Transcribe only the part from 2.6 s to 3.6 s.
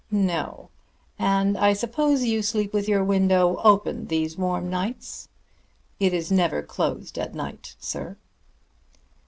with your window